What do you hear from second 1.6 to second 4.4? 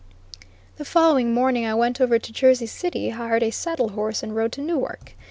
I went over to Jersey City, hired a saddle horse, and